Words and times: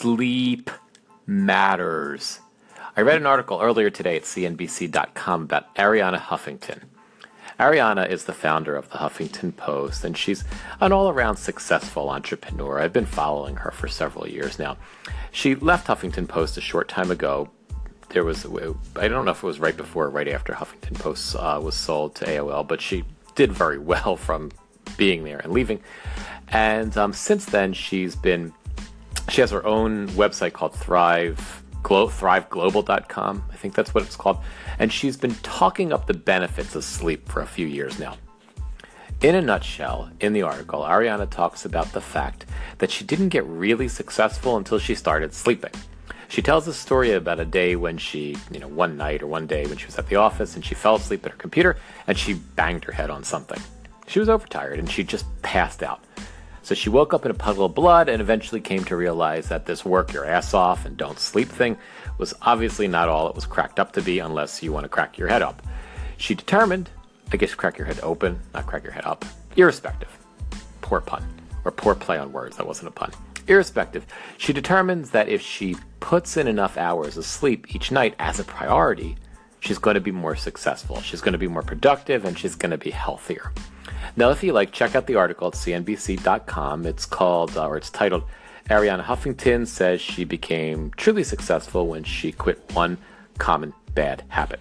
Sleep 0.00 0.70
matters. 1.26 2.40
I 2.96 3.02
read 3.02 3.18
an 3.18 3.26
article 3.26 3.60
earlier 3.60 3.90
today 3.90 4.16
at 4.16 4.22
CNBC.com 4.22 5.42
about 5.42 5.74
Arianna 5.74 6.18
Huffington. 6.18 6.84
Arianna 7.58 8.08
is 8.08 8.24
the 8.24 8.32
founder 8.32 8.74
of 8.76 8.88
the 8.88 8.96
Huffington 8.96 9.54
Post, 9.54 10.02
and 10.02 10.16
she's 10.16 10.42
an 10.80 10.92
all 10.92 11.10
around 11.10 11.36
successful 11.36 12.08
entrepreneur. 12.08 12.80
I've 12.80 12.94
been 12.94 13.04
following 13.04 13.56
her 13.56 13.70
for 13.72 13.88
several 13.88 14.26
years 14.26 14.58
now. 14.58 14.78
She 15.32 15.54
left 15.54 15.88
Huffington 15.88 16.26
Post 16.26 16.56
a 16.56 16.62
short 16.62 16.88
time 16.88 17.10
ago. 17.10 17.50
There 18.08 18.24
was, 18.24 18.46
I 18.96 19.06
don't 19.06 19.26
know 19.26 19.32
if 19.32 19.42
it 19.42 19.46
was 19.46 19.60
right 19.60 19.76
before 19.76 20.06
or 20.06 20.10
right 20.10 20.28
after 20.28 20.54
Huffington 20.54 20.98
Post 20.98 21.36
uh, 21.36 21.60
was 21.62 21.74
sold 21.74 22.14
to 22.14 22.24
AOL, 22.24 22.66
but 22.66 22.80
she 22.80 23.04
did 23.34 23.52
very 23.52 23.78
well 23.92 24.16
from 24.16 24.50
being 24.96 25.24
there 25.24 25.40
and 25.40 25.52
leaving. 25.52 25.82
And 26.48 26.96
um, 26.96 27.12
since 27.12 27.44
then, 27.44 27.74
she's 27.74 28.16
been, 28.16 28.54
she 29.30 29.40
has 29.40 29.50
her 29.50 29.64
own 29.64 30.08
website 30.10 30.52
called 30.52 30.74
Thrive 30.74 31.62
Glo- 31.82 32.08
thriveglobal.com. 32.08 33.44
I 33.50 33.56
think 33.56 33.74
that's 33.74 33.94
what 33.94 34.04
it's 34.04 34.16
called. 34.16 34.38
And 34.78 34.92
she's 34.92 35.16
been 35.16 35.34
talking 35.36 35.92
up 35.92 36.06
the 36.06 36.14
benefits 36.14 36.74
of 36.74 36.84
sleep 36.84 37.28
for 37.28 37.40
a 37.40 37.46
few 37.46 37.66
years 37.66 37.98
now. 37.98 38.16
In 39.22 39.34
a 39.34 39.42
nutshell, 39.42 40.10
in 40.20 40.32
the 40.32 40.42
article, 40.42 40.80
Arianna 40.80 41.28
talks 41.28 41.64
about 41.64 41.92
the 41.92 42.00
fact 42.00 42.46
that 42.78 42.90
she 42.90 43.04
didn't 43.04 43.28
get 43.28 43.44
really 43.44 43.88
successful 43.88 44.56
until 44.56 44.78
she 44.78 44.94
started 44.94 45.34
sleeping. 45.34 45.72
She 46.28 46.42
tells 46.42 46.68
a 46.68 46.72
story 46.72 47.12
about 47.12 47.40
a 47.40 47.44
day 47.44 47.76
when 47.76 47.98
she, 47.98 48.36
you 48.50 48.60
know, 48.60 48.68
one 48.68 48.96
night 48.96 49.22
or 49.22 49.26
one 49.26 49.46
day 49.46 49.66
when 49.66 49.76
she 49.76 49.86
was 49.86 49.98
at 49.98 50.06
the 50.08 50.16
office 50.16 50.54
and 50.54 50.64
she 50.64 50.74
fell 50.74 50.94
asleep 50.94 51.26
at 51.26 51.32
her 51.32 51.38
computer 51.38 51.76
and 52.06 52.16
she 52.16 52.34
banged 52.34 52.84
her 52.84 52.92
head 52.92 53.10
on 53.10 53.24
something. 53.24 53.60
She 54.06 54.20
was 54.20 54.28
overtired 54.28 54.78
and 54.78 54.90
she 54.90 55.04
just 55.04 55.26
passed 55.42 55.82
out. 55.82 56.02
So 56.70 56.76
she 56.76 56.88
woke 56.88 57.12
up 57.12 57.24
in 57.24 57.32
a 57.32 57.34
puddle 57.34 57.64
of 57.64 57.74
blood 57.74 58.08
and 58.08 58.22
eventually 58.22 58.60
came 58.60 58.84
to 58.84 58.94
realize 58.94 59.48
that 59.48 59.66
this 59.66 59.84
work 59.84 60.12
your 60.12 60.24
ass 60.24 60.54
off 60.54 60.86
and 60.86 60.96
don't 60.96 61.18
sleep 61.18 61.48
thing 61.48 61.76
was 62.16 62.32
obviously 62.42 62.86
not 62.86 63.08
all 63.08 63.26
it 63.26 63.34
was 63.34 63.44
cracked 63.44 63.80
up 63.80 63.90
to 63.94 64.00
be 64.00 64.20
unless 64.20 64.62
you 64.62 64.70
want 64.72 64.84
to 64.84 64.88
crack 64.88 65.18
your 65.18 65.26
head 65.26 65.42
up. 65.42 65.66
She 66.16 66.36
determined, 66.36 66.88
I 67.32 67.38
guess 67.38 67.56
crack 67.56 67.76
your 67.76 67.88
head 67.88 67.98
open, 68.04 68.38
not 68.54 68.68
crack 68.68 68.84
your 68.84 68.92
head 68.92 69.04
up, 69.04 69.24
irrespective. 69.56 70.16
Poor 70.80 71.00
pun. 71.00 71.24
Or 71.64 71.72
poor 71.72 71.96
play 71.96 72.18
on 72.18 72.30
words, 72.30 72.56
that 72.58 72.68
wasn't 72.68 72.86
a 72.86 72.92
pun. 72.92 73.10
Irrespective, 73.48 74.06
she 74.38 74.52
determines 74.52 75.10
that 75.10 75.28
if 75.28 75.42
she 75.42 75.74
puts 75.98 76.36
in 76.36 76.46
enough 76.46 76.76
hours 76.78 77.16
of 77.16 77.24
sleep 77.24 77.74
each 77.74 77.90
night 77.90 78.14
as 78.20 78.38
a 78.38 78.44
priority, 78.44 79.16
she's 79.58 79.78
going 79.78 79.94
to 79.94 80.00
be 80.00 80.12
more 80.12 80.36
successful. 80.36 81.00
She's 81.00 81.20
going 81.20 81.32
to 81.32 81.38
be 81.38 81.48
more 81.48 81.64
productive 81.64 82.24
and 82.24 82.38
she's 82.38 82.54
going 82.54 82.70
to 82.70 82.78
be 82.78 82.90
healthier. 82.90 83.50
Now, 84.16 84.30
if 84.30 84.42
you 84.42 84.52
like, 84.52 84.72
check 84.72 84.94
out 84.94 85.06
the 85.06 85.16
article 85.16 85.48
at 85.48 85.54
cnbc.com. 85.54 86.86
It's 86.86 87.06
called, 87.06 87.56
uh, 87.56 87.66
or 87.66 87.76
it's 87.76 87.90
titled, 87.90 88.24
Arianna 88.68 89.04
Huffington 89.04 89.66
says 89.66 90.00
she 90.00 90.24
became 90.24 90.92
truly 90.96 91.24
successful 91.24 91.88
when 91.88 92.04
she 92.04 92.30
quit 92.32 92.62
one 92.72 92.98
common 93.38 93.72
bad 93.94 94.22
habit. 94.28 94.60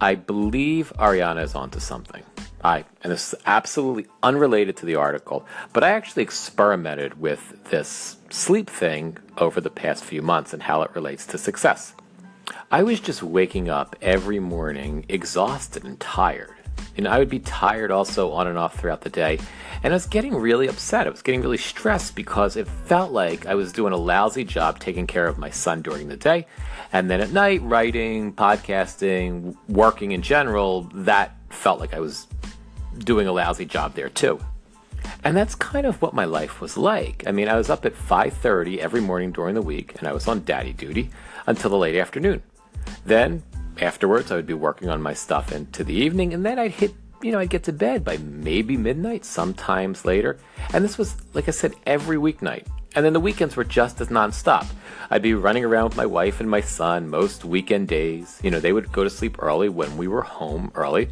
I 0.00 0.14
believe 0.14 0.92
Arianna 0.98 1.42
is 1.42 1.54
onto 1.54 1.80
something. 1.80 2.22
I, 2.62 2.84
and 3.02 3.12
this 3.12 3.32
is 3.32 3.40
absolutely 3.46 4.06
unrelated 4.22 4.76
to 4.78 4.86
the 4.86 4.96
article, 4.96 5.46
but 5.72 5.84
I 5.84 5.90
actually 5.90 6.24
experimented 6.24 7.20
with 7.20 7.56
this 7.70 8.16
sleep 8.28 8.68
thing 8.68 9.18
over 9.38 9.60
the 9.60 9.70
past 9.70 10.04
few 10.04 10.20
months 10.20 10.52
and 10.52 10.62
how 10.62 10.82
it 10.82 10.94
relates 10.94 11.26
to 11.26 11.38
success. 11.38 11.94
I 12.70 12.82
was 12.82 13.00
just 13.00 13.22
waking 13.22 13.68
up 13.70 13.94
every 14.02 14.40
morning 14.40 15.06
exhausted 15.08 15.84
and 15.84 15.98
tired. 16.00 16.55
And 16.96 17.06
I 17.06 17.18
would 17.18 17.28
be 17.28 17.40
tired 17.40 17.90
also 17.90 18.32
on 18.32 18.46
and 18.46 18.56
off 18.56 18.78
throughout 18.78 19.02
the 19.02 19.10
day. 19.10 19.38
And 19.82 19.92
I 19.92 19.96
was 19.96 20.06
getting 20.06 20.34
really 20.34 20.66
upset. 20.68 21.06
I 21.06 21.10
was 21.10 21.22
getting 21.22 21.42
really 21.42 21.58
stressed 21.58 22.14
because 22.14 22.56
it 22.56 22.66
felt 22.66 23.12
like 23.12 23.46
I 23.46 23.54
was 23.54 23.72
doing 23.72 23.92
a 23.92 23.96
lousy 23.96 24.44
job 24.44 24.78
taking 24.78 25.06
care 25.06 25.26
of 25.26 25.38
my 25.38 25.50
son 25.50 25.82
during 25.82 26.08
the 26.08 26.16
day. 26.16 26.46
And 26.92 27.10
then 27.10 27.20
at 27.20 27.30
night, 27.30 27.62
writing, 27.62 28.32
podcasting, 28.32 29.56
working 29.68 30.12
in 30.12 30.22
general, 30.22 30.82
that 30.94 31.36
felt 31.50 31.80
like 31.80 31.94
I 31.94 32.00
was 32.00 32.26
doing 32.98 33.26
a 33.26 33.32
lousy 33.32 33.66
job 33.66 33.94
there 33.94 34.08
too. 34.08 34.40
And 35.24 35.36
that's 35.36 35.54
kind 35.54 35.86
of 35.86 36.00
what 36.00 36.14
my 36.14 36.24
life 36.24 36.60
was 36.60 36.76
like. 36.76 37.24
I 37.26 37.32
mean, 37.32 37.48
I 37.48 37.56
was 37.56 37.70
up 37.70 37.84
at 37.84 37.94
5:30 37.94 38.78
every 38.78 39.00
morning 39.00 39.32
during 39.32 39.54
the 39.54 39.62
week 39.62 39.94
and 39.98 40.08
I 40.08 40.12
was 40.12 40.28
on 40.28 40.44
daddy 40.44 40.72
duty 40.72 41.10
until 41.46 41.70
the 41.70 41.76
late 41.76 41.96
afternoon. 41.96 42.42
Then 43.04 43.42
afterwards, 43.80 44.30
I 44.30 44.36
would 44.36 44.46
be 44.46 44.54
working 44.54 44.88
on 44.88 45.02
my 45.02 45.14
stuff 45.14 45.52
into 45.52 45.84
the 45.84 45.94
evening, 45.94 46.34
and 46.34 46.44
then 46.44 46.58
I'd 46.58 46.72
hit, 46.72 46.94
you 47.22 47.32
know, 47.32 47.38
I'd 47.38 47.50
get 47.50 47.64
to 47.64 47.72
bed 47.72 48.04
by 48.04 48.16
maybe 48.18 48.76
midnight, 48.76 49.24
sometimes 49.24 50.04
later. 50.04 50.38
And 50.72 50.84
this 50.84 50.98
was, 50.98 51.16
like 51.34 51.48
I 51.48 51.52
said, 51.52 51.74
every 51.86 52.16
weeknight. 52.16 52.66
And 52.94 53.04
then 53.04 53.12
the 53.12 53.20
weekends 53.20 53.56
were 53.56 53.64
just 53.64 54.00
as 54.00 54.08
nonstop. 54.08 54.66
I'd 55.10 55.20
be 55.20 55.34
running 55.34 55.64
around 55.64 55.84
with 55.84 55.96
my 55.96 56.06
wife 56.06 56.40
and 56.40 56.48
my 56.48 56.62
son 56.62 57.08
most 57.10 57.44
weekend 57.44 57.88
days. 57.88 58.40
You 58.42 58.50
know, 58.50 58.58
they 58.58 58.72
would 58.72 58.90
go 58.90 59.04
to 59.04 59.10
sleep 59.10 59.36
early 59.38 59.68
when 59.68 59.98
we 59.98 60.08
were 60.08 60.22
home 60.22 60.72
early. 60.74 61.10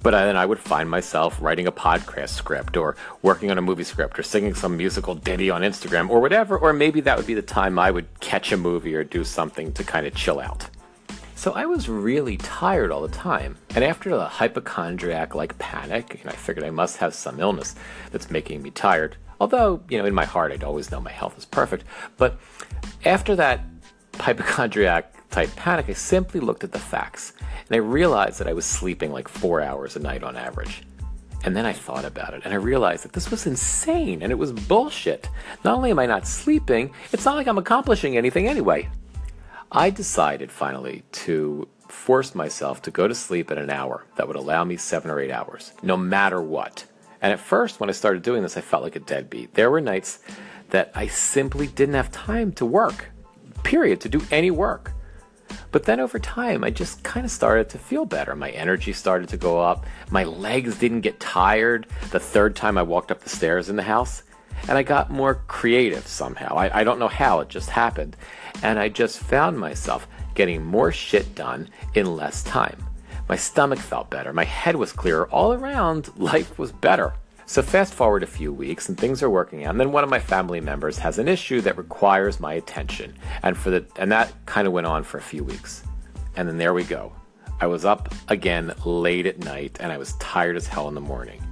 But 0.00 0.12
then 0.12 0.36
I 0.36 0.46
would 0.46 0.60
find 0.60 0.88
myself 0.88 1.36
writing 1.40 1.66
a 1.66 1.72
podcast 1.72 2.28
script 2.28 2.76
or 2.76 2.94
working 3.22 3.50
on 3.50 3.58
a 3.58 3.62
movie 3.62 3.82
script 3.82 4.16
or 4.16 4.22
singing 4.22 4.54
some 4.54 4.76
musical 4.76 5.16
ditty 5.16 5.50
on 5.50 5.62
Instagram 5.62 6.08
or 6.08 6.20
whatever. 6.20 6.56
Or 6.56 6.72
maybe 6.72 7.00
that 7.00 7.16
would 7.16 7.26
be 7.26 7.34
the 7.34 7.42
time 7.42 7.80
I 7.80 7.90
would 7.90 8.06
catch 8.20 8.52
a 8.52 8.56
movie 8.56 8.94
or 8.94 9.02
do 9.02 9.24
something 9.24 9.72
to 9.72 9.82
kind 9.82 10.06
of 10.06 10.14
chill 10.14 10.38
out. 10.38 10.67
So 11.38 11.52
I 11.52 11.66
was 11.66 11.88
really 11.88 12.36
tired 12.36 12.90
all 12.90 13.00
the 13.00 13.16
time. 13.16 13.56
And 13.76 13.84
after 13.84 14.10
the 14.10 14.24
hypochondriac 14.24 15.36
like 15.36 15.56
panic, 15.60 16.20
I 16.26 16.32
figured 16.32 16.66
I 16.66 16.70
must 16.70 16.96
have 16.96 17.14
some 17.14 17.38
illness 17.38 17.76
that's 18.10 18.28
making 18.28 18.60
me 18.60 18.72
tired. 18.72 19.16
Although, 19.38 19.80
you 19.88 19.98
know, 19.98 20.04
in 20.04 20.14
my 20.14 20.24
heart, 20.24 20.50
I'd 20.50 20.64
always 20.64 20.90
know 20.90 21.00
my 21.00 21.12
health 21.12 21.38
is 21.38 21.44
perfect. 21.44 21.84
But 22.16 22.40
after 23.04 23.36
that 23.36 23.60
hypochondriac 24.18 25.30
type 25.30 25.54
panic, 25.54 25.88
I 25.88 25.92
simply 25.92 26.40
looked 26.40 26.64
at 26.64 26.72
the 26.72 26.80
facts 26.80 27.34
and 27.68 27.76
I 27.76 27.78
realized 27.78 28.40
that 28.40 28.48
I 28.48 28.52
was 28.52 28.64
sleeping 28.64 29.12
like 29.12 29.28
four 29.28 29.62
hours 29.62 29.94
a 29.94 30.00
night 30.00 30.24
on 30.24 30.36
average. 30.36 30.82
And 31.44 31.56
then 31.56 31.66
I 31.66 31.72
thought 31.72 32.04
about 32.04 32.34
it 32.34 32.42
and 32.46 32.52
I 32.52 32.56
realized 32.56 33.04
that 33.04 33.12
this 33.12 33.30
was 33.30 33.46
insane 33.46 34.22
and 34.22 34.32
it 34.32 34.38
was 34.38 34.50
bullshit. 34.50 35.28
Not 35.62 35.76
only 35.76 35.92
am 35.92 36.00
I 36.00 36.06
not 36.06 36.26
sleeping, 36.26 36.92
it's 37.12 37.24
not 37.24 37.36
like 37.36 37.46
I'm 37.46 37.58
accomplishing 37.58 38.16
anything 38.16 38.48
anyway. 38.48 38.88
I 39.70 39.90
decided 39.90 40.50
finally 40.50 41.02
to 41.12 41.68
force 41.88 42.34
myself 42.34 42.80
to 42.82 42.90
go 42.90 43.06
to 43.06 43.14
sleep 43.14 43.50
at 43.50 43.58
an 43.58 43.68
hour 43.68 44.06
that 44.16 44.26
would 44.26 44.36
allow 44.36 44.64
me 44.64 44.78
seven 44.78 45.10
or 45.10 45.20
eight 45.20 45.30
hours, 45.30 45.72
no 45.82 45.96
matter 45.96 46.40
what. 46.40 46.86
And 47.20 47.32
at 47.32 47.40
first, 47.40 47.78
when 47.78 47.90
I 47.90 47.92
started 47.92 48.22
doing 48.22 48.42
this, 48.42 48.56
I 48.56 48.62
felt 48.62 48.82
like 48.82 48.96
a 48.96 49.00
deadbeat. 49.00 49.54
There 49.54 49.70
were 49.70 49.80
nights 49.80 50.20
that 50.70 50.90
I 50.94 51.06
simply 51.08 51.66
didn't 51.66 51.96
have 51.96 52.10
time 52.10 52.52
to 52.52 52.64
work, 52.64 53.10
period, 53.62 54.00
to 54.02 54.08
do 54.08 54.22
any 54.30 54.50
work. 54.50 54.92
But 55.70 55.84
then 55.84 56.00
over 56.00 56.18
time, 56.18 56.64
I 56.64 56.70
just 56.70 57.02
kind 57.02 57.26
of 57.26 57.30
started 57.30 57.68
to 57.70 57.78
feel 57.78 58.06
better. 58.06 58.34
My 58.34 58.50
energy 58.50 58.94
started 58.94 59.28
to 59.30 59.36
go 59.36 59.60
up. 59.60 59.84
My 60.10 60.24
legs 60.24 60.78
didn't 60.78 61.02
get 61.02 61.20
tired 61.20 61.86
the 62.10 62.20
third 62.20 62.56
time 62.56 62.78
I 62.78 62.82
walked 62.82 63.10
up 63.10 63.20
the 63.20 63.28
stairs 63.28 63.68
in 63.68 63.76
the 63.76 63.82
house. 63.82 64.22
And 64.68 64.76
I 64.76 64.82
got 64.82 65.10
more 65.10 65.36
creative 65.46 66.06
somehow. 66.06 66.56
I, 66.56 66.80
I 66.80 66.84
don't 66.84 66.98
know 66.98 67.08
how, 67.08 67.40
it 67.40 67.48
just 67.48 67.70
happened 67.70 68.16
and 68.62 68.78
I 68.78 68.88
just 68.88 69.18
found 69.18 69.58
myself 69.58 70.08
getting 70.34 70.64
more 70.64 70.92
shit 70.92 71.34
done 71.34 71.68
in 71.94 72.16
less 72.16 72.42
time. 72.42 72.84
My 73.28 73.36
stomach 73.36 73.78
felt 73.78 74.10
better, 74.10 74.32
my 74.32 74.44
head 74.44 74.76
was 74.76 74.92
clearer, 74.92 75.28
all 75.28 75.52
around, 75.52 76.10
life 76.18 76.58
was 76.58 76.72
better. 76.72 77.14
So 77.46 77.62
fast 77.62 77.94
forward 77.94 78.22
a 78.22 78.26
few 78.26 78.52
weeks 78.52 78.88
and 78.88 78.98
things 78.98 79.22
are 79.22 79.30
working 79.30 79.64
out. 79.64 79.70
And 79.70 79.80
then 79.80 79.90
one 79.90 80.04
of 80.04 80.10
my 80.10 80.18
family 80.18 80.60
members 80.60 80.98
has 80.98 81.18
an 81.18 81.28
issue 81.28 81.62
that 81.62 81.78
requires 81.78 82.40
my 82.40 82.54
attention. 82.54 83.14
And 83.42 83.56
for 83.56 83.70
the 83.70 83.86
and 83.96 84.12
that 84.12 84.34
kind 84.44 84.66
of 84.66 84.74
went 84.74 84.86
on 84.86 85.02
for 85.02 85.16
a 85.16 85.22
few 85.22 85.44
weeks. 85.44 85.82
And 86.36 86.46
then 86.46 86.58
there 86.58 86.74
we 86.74 86.84
go. 86.84 87.10
I 87.58 87.66
was 87.66 87.86
up 87.86 88.14
again 88.28 88.74
late 88.84 89.24
at 89.24 89.38
night 89.38 89.78
and 89.80 89.90
I 89.90 89.96
was 89.96 90.12
tired 90.14 90.56
as 90.56 90.66
hell 90.66 90.88
in 90.88 90.94
the 90.94 91.00
morning. 91.00 91.42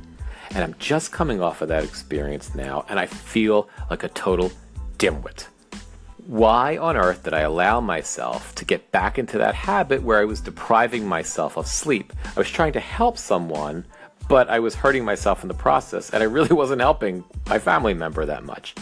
And 0.51 0.65
I'm 0.65 0.75
just 0.79 1.13
coming 1.13 1.43
off 1.43 1.63
of 1.63 1.69
that 1.69 1.85
experience 1.85 2.55
now 2.55 2.85
and 2.89 2.99
I 2.99 3.07
feel 3.07 3.69
like 3.91 4.03
a 4.03 4.09
total 4.09 4.51
dimwit 4.99 5.47
why 6.27 6.77
on 6.77 6.97
earth 6.97 7.23
did 7.23 7.35
I 7.35 7.41
allow 7.41 7.81
myself 7.81 8.55
to 8.57 8.65
get 8.65 8.91
back 8.91 9.19
into 9.19 9.39
that 9.39 9.55
habit 9.55 10.03
where 10.03 10.19
I 10.19 10.25
was 10.25 10.41
depriving 10.41 11.07
myself 11.07 11.57
of 11.57 11.67
sleep? 11.69 12.13
I 12.25 12.41
was 12.41 12.51
trying 12.51 12.73
to 12.73 12.81
help 12.81 13.17
someone, 13.17 13.85
but 14.29 14.49
I 14.49 14.59
was 14.59 14.75
hurting 14.75 15.05
myself 15.05 15.43
in 15.43 15.49
the 15.49 15.55
process, 15.55 16.11
and 16.11 16.23
I 16.23 16.27
really 16.27 16.53
wasn't 16.55 16.81
helping 16.81 17.25
my 17.49 17.59
family 17.59 17.95
member 17.95 18.27
that 18.27 18.45
much. 18.45 18.75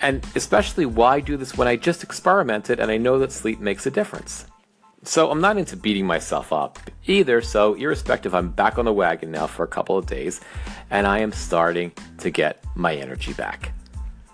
And 0.00 0.26
especially, 0.34 0.84
why 0.84 1.20
do 1.20 1.36
this 1.36 1.56
when 1.56 1.68
I 1.68 1.76
just 1.76 2.02
experimented 2.02 2.80
and 2.80 2.90
I 2.90 2.96
know 2.96 3.20
that 3.20 3.30
sleep 3.30 3.60
makes 3.60 3.86
a 3.86 3.90
difference? 3.90 4.46
So 5.04 5.30
I'm 5.30 5.40
not 5.40 5.56
into 5.56 5.76
beating 5.76 6.06
myself 6.06 6.52
up 6.52 6.78
either, 7.06 7.42
so 7.42 7.74
irrespective, 7.74 8.36
I'm 8.36 8.50
back 8.50 8.78
on 8.78 8.84
the 8.84 8.92
wagon 8.92 9.32
now 9.32 9.48
for 9.48 9.64
a 9.64 9.68
couple 9.68 9.98
of 9.98 10.06
days, 10.06 10.40
and 10.90 11.08
I 11.08 11.18
am 11.18 11.32
starting 11.32 11.90
to 12.18 12.30
get 12.30 12.64
my 12.76 12.94
energy 12.94 13.32
back. 13.32 13.72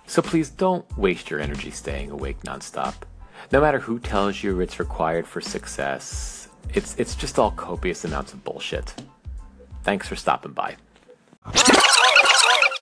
So 0.06 0.20
please 0.20 0.50
don't 0.50 0.85
waste 0.99 1.31
your 1.31 1.41
energy 1.41 1.70
staying 1.70 2.11
awake 2.11 2.41
nonstop. 2.43 2.94
No 3.50 3.62
matter 3.62 3.79
who 3.79 3.99
tells 3.99 4.43
you 4.43 4.61
it's 4.61 4.79
required 4.79 5.26
for 5.26 5.41
success, 5.41 6.49
it's, 6.75 6.94
it's 6.99 7.14
just 7.14 7.38
all 7.38 7.50
copious 7.53 8.05
amounts 8.05 8.35
of 8.35 8.44
bullshit. 8.44 8.93
Thanks 9.85 10.06
for 10.06 10.17
stopping 10.17 10.53
by. 10.53 10.76